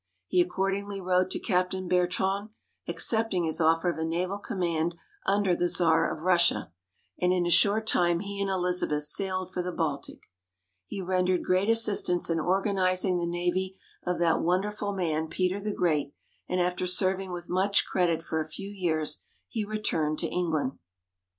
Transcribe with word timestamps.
He 0.25 0.41
accordingly 0.41 0.99
wrote 0.99 1.29
to 1.29 1.37
Captain 1.37 1.87
Bertrand, 1.87 2.49
accepting 2.87 3.43
his 3.43 3.61
offer 3.61 3.87
of 3.87 3.99
a 3.99 4.03
naval 4.03 4.39
command 4.39 4.95
under 5.27 5.55
the 5.55 5.67
Czar 5.67 6.09
of 6.11 6.23
Russia; 6.23 6.71
and 7.19 7.31
in 7.31 7.45
a 7.45 7.51
short 7.51 7.85
time 7.85 8.21
he 8.21 8.41
and 8.41 8.49
Elizabeth 8.49 9.03
sailed 9.03 9.53
for 9.53 9.61
the 9.61 9.71
Baltic. 9.71 10.23
He 10.87 11.03
rendered 11.03 11.43
great 11.43 11.69
assistance 11.69 12.31
in 12.31 12.39
organising 12.39 13.17
the 13.19 13.27
navy 13.27 13.77
of 14.03 14.17
that 14.17 14.41
wonderful 14.41 14.91
man 14.91 15.27
Peter 15.27 15.59
the 15.61 15.71
Great, 15.71 16.15
and 16.49 16.59
after 16.59 16.87
serving 16.87 17.31
with 17.31 17.47
much 17.47 17.85
credit 17.85 18.23
for 18.23 18.39
a 18.39 18.49
few 18.49 18.71
years, 18.71 19.21
he 19.49 19.63
returned 19.63 20.17
to 20.17 20.27
England. 20.27 20.79